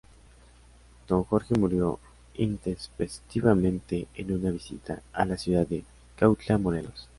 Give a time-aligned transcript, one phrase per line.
[1.07, 1.99] Don Jorge murió
[2.33, 5.83] intempestivamente en una visita a la ciudad de
[6.17, 7.07] Cuautla, Morelos.